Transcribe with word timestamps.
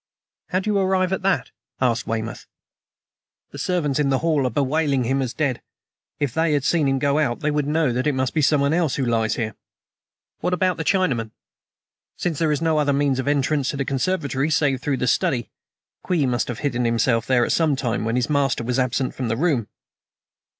"How 0.49 0.57
do 0.61 0.71
you 0.71 0.79
arrive 0.79 1.13
at 1.13 1.21
that?" 1.21 1.51
asked 1.79 2.07
Weymouth. 2.07 2.47
"The 3.51 3.59
servants, 3.59 3.99
in 3.99 4.09
the 4.09 4.17
hall, 4.17 4.47
are 4.47 4.49
bewailing 4.49 5.03
him 5.03 5.21
as 5.21 5.31
dead. 5.31 5.61
If 6.19 6.33
they 6.33 6.53
had 6.53 6.63
seen 6.63 6.87
him 6.87 6.97
go 6.97 7.19
out 7.19 7.41
they 7.41 7.51
would 7.51 7.67
know 7.67 7.93
that 7.93 8.07
it 8.07 8.13
must 8.15 8.33
be 8.33 8.41
someone 8.41 8.73
else 8.73 8.95
who 8.95 9.05
lies 9.05 9.35
here." 9.35 9.53
"What 10.39 10.53
about 10.55 10.77
the 10.77 10.83
Chinaman?" 10.83 11.29
"Since 12.17 12.39
there 12.39 12.51
is 12.51 12.63
no 12.63 12.79
other 12.79 12.93
means 12.93 13.19
of 13.19 13.27
entrance 13.27 13.69
to 13.69 13.77
the 13.77 13.85
conservatory 13.85 14.49
save 14.49 14.81
through 14.81 14.97
the 14.97 15.05
study, 15.05 15.51
Kwee 16.01 16.25
must 16.25 16.47
have 16.47 16.57
hidden 16.65 16.83
himself 16.83 17.27
there 17.27 17.45
at 17.45 17.51
some 17.51 17.75
time 17.75 18.03
when 18.03 18.15
his 18.15 18.27
master 18.27 18.63
was 18.63 18.79
absent 18.79 19.13
from 19.13 19.27
the 19.27 19.37
room." 19.37 19.67